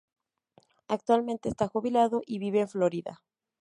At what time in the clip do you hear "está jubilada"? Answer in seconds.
1.47-2.21